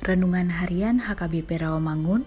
Renungan 0.00 0.48
Harian 0.48 0.96
HKBP 0.96 1.60
Rawamangun, 1.60 2.24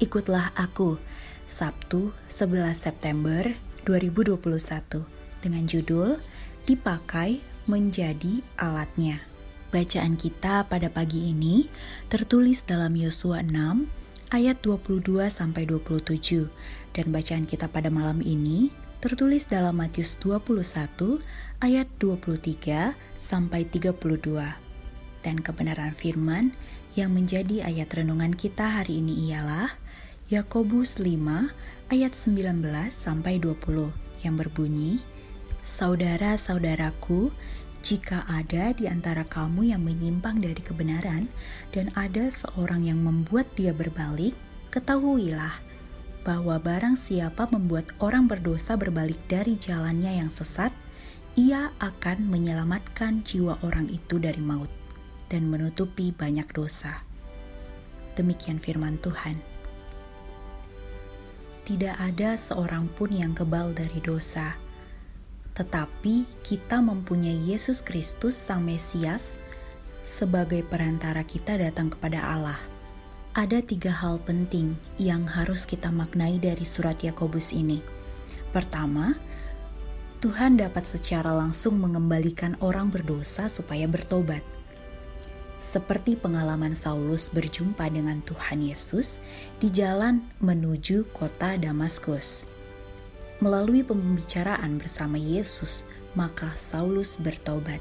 ikutlah 0.00 0.56
aku, 0.56 0.96
Sabtu 1.44 2.16
11 2.32 2.72
September 2.72 3.44
2021, 3.84 4.40
dengan 5.44 5.68
judul 5.68 6.16
Dipakai 6.64 7.44
Menjadi 7.68 8.40
Alatnya. 8.56 9.20
Bacaan 9.68 10.16
kita 10.16 10.64
pada 10.64 10.88
pagi 10.88 11.28
ini 11.28 11.68
tertulis 12.08 12.64
dalam 12.64 12.96
Yosua 12.96 13.44
6 13.44 13.52
ayat 14.32 14.56
22 14.64 15.20
sampai 15.28 15.68
27 15.68 16.48
dan 16.96 17.06
bacaan 17.12 17.44
kita 17.44 17.68
pada 17.68 17.92
malam 17.92 18.24
ini 18.24 18.72
tertulis 19.04 19.44
dalam 19.44 19.76
Matius 19.76 20.16
21 20.24 21.20
ayat 21.60 21.84
23 22.00 22.96
sampai 23.20 23.68
32 23.68 23.92
dan 25.20 25.36
kebenaran 25.40 25.92
firman 25.92 26.56
yang 26.98 27.14
menjadi 27.14 27.62
ayat 27.62 27.94
renungan 27.94 28.34
kita 28.34 28.82
hari 28.82 28.98
ini 28.98 29.30
ialah 29.30 29.70
Yakobus 30.26 30.98
5 30.98 31.14
ayat 31.90 32.12
19 32.18 32.66
sampai 32.90 33.38
20 33.38 34.26
yang 34.26 34.34
berbunyi 34.34 34.98
Saudara-saudaraku, 35.60 37.30
jika 37.84 38.24
ada 38.26 38.72
di 38.74 38.88
antara 38.88 39.22
kamu 39.22 39.70
yang 39.70 39.84
menyimpang 39.84 40.40
dari 40.40 40.58
kebenaran 40.58 41.28
dan 41.70 41.92
ada 41.94 42.32
seorang 42.32 42.88
yang 42.88 43.00
membuat 43.00 43.46
dia 43.54 43.70
berbalik, 43.70 44.34
ketahuilah 44.72 45.62
bahwa 46.24 46.56
barang 46.60 46.96
siapa 46.96 47.48
membuat 47.52 47.92
orang 48.00 48.28
berdosa 48.28 48.76
berbalik 48.76 49.20
dari 49.28 49.56
jalannya 49.56 50.20
yang 50.20 50.30
sesat, 50.32 50.72
ia 51.36 51.72
akan 51.78 52.28
menyelamatkan 52.28 53.22
jiwa 53.24 53.56
orang 53.62 53.88
itu 53.88 54.18
dari 54.18 54.42
maut 54.42 54.79
dan 55.30 55.46
menutupi 55.46 56.10
banyak 56.10 56.44
dosa. 56.50 57.06
Demikian 58.18 58.58
firman 58.58 58.98
Tuhan. 58.98 59.38
Tidak 61.64 61.96
ada 61.96 62.34
seorang 62.34 62.90
pun 62.98 63.14
yang 63.14 63.30
kebal 63.30 63.70
dari 63.70 64.02
dosa, 64.02 64.58
tetapi 65.54 66.26
kita 66.42 66.82
mempunyai 66.82 67.38
Yesus 67.46 67.78
Kristus, 67.78 68.34
Sang 68.34 68.66
Mesias, 68.66 69.30
sebagai 70.02 70.66
perantara 70.66 71.22
kita 71.22 71.54
datang 71.54 71.94
kepada 71.94 72.26
Allah. 72.26 72.58
Ada 73.30 73.62
tiga 73.62 73.94
hal 73.94 74.18
penting 74.26 74.74
yang 74.98 75.22
harus 75.22 75.62
kita 75.62 75.94
maknai 75.94 76.42
dari 76.42 76.66
surat 76.66 76.98
Yakobus 76.98 77.54
ini. 77.54 77.78
Pertama, 78.50 79.14
Tuhan 80.18 80.58
dapat 80.58 80.82
secara 80.82 81.30
langsung 81.30 81.78
mengembalikan 81.78 82.58
orang 82.58 82.90
berdosa 82.90 83.46
supaya 83.46 83.86
bertobat 83.86 84.42
seperti 85.60 86.16
pengalaman 86.16 86.72
Saulus 86.72 87.28
berjumpa 87.28 87.92
dengan 87.92 88.24
Tuhan 88.24 88.64
Yesus 88.64 89.20
di 89.60 89.68
jalan 89.68 90.24
menuju 90.40 91.12
kota 91.12 91.60
Damaskus. 91.60 92.48
Melalui 93.44 93.84
pembicaraan 93.84 94.80
bersama 94.80 95.20
Yesus, 95.20 95.84
maka 96.16 96.56
Saulus 96.56 97.20
bertobat. 97.20 97.78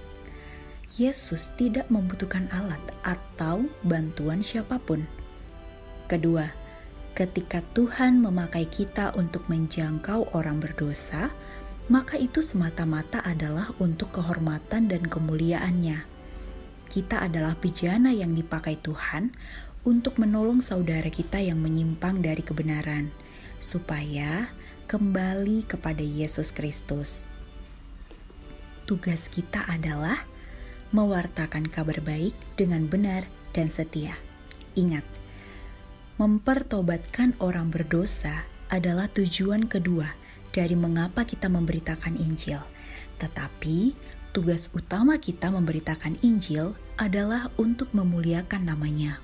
Yesus 1.00 1.56
tidak 1.56 1.88
membutuhkan 1.88 2.52
alat 2.52 2.84
atau 3.08 3.64
bantuan 3.88 4.44
siapa 4.44 4.76
pun. 4.84 5.08
Kedua, 6.12 6.52
ketika 7.16 7.64
Tuhan 7.72 8.20
memakai 8.20 8.68
kita 8.68 9.16
untuk 9.16 9.48
menjangkau 9.48 10.36
orang 10.36 10.60
berdosa, 10.60 11.32
maka 11.88 12.20
itu 12.20 12.44
semata-mata 12.44 13.24
adalah 13.24 13.72
untuk 13.80 14.12
kehormatan 14.14 14.92
dan 14.92 15.04
kemuliaannya 15.08 16.19
kita 16.90 17.22
adalah 17.22 17.54
bejana 17.56 18.10
yang 18.10 18.34
dipakai 18.34 18.82
Tuhan 18.82 19.32
untuk 19.88 20.20
menolong 20.20 20.60
saudara 20.60 21.08
kita 21.08 21.40
yang 21.40 21.62
menyimpang 21.62 22.20
dari 22.20 22.44
kebenaran, 22.44 23.14
supaya 23.62 24.52
kembali 24.90 25.70
kepada 25.70 26.02
Yesus 26.02 26.52
Kristus. 26.52 27.24
Tugas 28.90 29.30
kita 29.30 29.64
adalah 29.70 30.26
mewartakan 30.90 31.70
kabar 31.70 32.02
baik 32.02 32.34
dengan 32.58 32.90
benar 32.90 33.30
dan 33.54 33.70
setia. 33.70 34.18
Ingat, 34.74 35.06
mempertobatkan 36.18 37.38
orang 37.38 37.70
berdosa 37.70 38.50
adalah 38.74 39.06
tujuan 39.14 39.70
kedua 39.70 40.10
dari 40.50 40.74
mengapa 40.74 41.24
kita 41.24 41.46
memberitakan 41.48 42.18
Injil, 42.18 42.62
tetapi 43.22 43.94
tugas 44.30 44.70
utama 44.78 45.18
kita 45.18 45.50
memberitakan 45.50 46.22
Injil 46.22 46.78
adalah 46.98 47.50
untuk 47.58 47.90
memuliakan 47.98 48.70
namanya. 48.70 49.18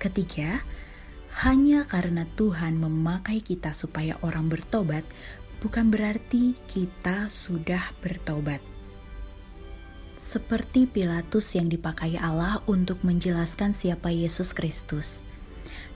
Ketiga, 0.00 0.64
hanya 1.44 1.84
karena 1.84 2.24
Tuhan 2.34 2.80
memakai 2.80 3.44
kita 3.44 3.76
supaya 3.76 4.16
orang 4.24 4.48
bertobat, 4.48 5.04
bukan 5.60 5.92
berarti 5.92 6.56
kita 6.66 7.28
sudah 7.28 7.92
bertobat. 8.00 8.64
Seperti 10.16 10.86
Pilatus 10.86 11.58
yang 11.58 11.68
dipakai 11.68 12.16
Allah 12.16 12.64
untuk 12.64 13.02
menjelaskan 13.02 13.74
siapa 13.76 14.14
Yesus 14.14 14.56
Kristus. 14.56 15.26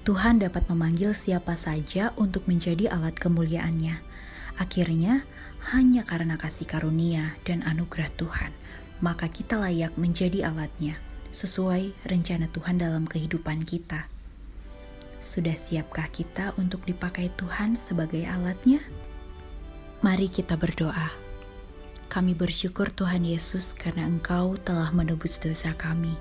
Tuhan 0.04 0.36
dapat 0.42 0.68
memanggil 0.68 1.16
siapa 1.16 1.56
saja 1.56 2.12
untuk 2.20 2.44
menjadi 2.44 2.92
alat 2.92 3.16
kemuliaannya 3.16 4.13
Akhirnya, 4.54 5.26
hanya 5.74 6.06
karena 6.06 6.38
kasih 6.38 6.68
karunia 6.68 7.34
dan 7.42 7.66
anugerah 7.66 8.12
Tuhan, 8.14 8.52
maka 9.02 9.26
kita 9.26 9.58
layak 9.58 9.98
menjadi 9.98 10.52
alatnya 10.52 11.00
sesuai 11.34 12.06
rencana 12.06 12.46
Tuhan 12.54 12.78
dalam 12.78 13.10
kehidupan 13.10 13.66
kita. 13.66 14.06
Sudah 15.18 15.56
siapkah 15.58 16.06
kita 16.12 16.54
untuk 16.60 16.86
dipakai 16.86 17.32
Tuhan 17.34 17.74
sebagai 17.74 18.22
alatnya? 18.28 18.78
Mari 20.04 20.28
kita 20.28 20.54
berdoa. 20.54 21.10
Kami 22.12 22.36
bersyukur 22.36 22.92
Tuhan 22.94 23.26
Yesus 23.26 23.74
karena 23.74 24.06
Engkau 24.06 24.54
telah 24.60 24.94
menebus 24.94 25.40
dosa 25.42 25.74
kami. 25.74 26.14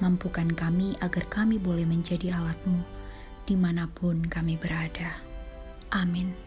Mampukan 0.00 0.48
kami 0.54 0.96
agar 1.04 1.28
kami 1.28 1.60
boleh 1.60 1.84
menjadi 1.84 2.38
alatmu 2.38 2.80
di 3.44 3.58
mana 3.58 3.90
pun 3.90 4.24
kami 4.24 4.56
berada. 4.56 5.18
Amin. 5.92 6.45